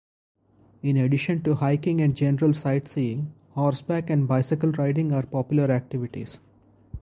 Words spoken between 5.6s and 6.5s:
activities.